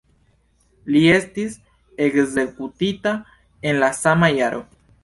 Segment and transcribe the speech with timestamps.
[0.95, 1.59] Li estis
[2.07, 3.17] ekzekutita
[3.71, 4.69] en la sama jaro.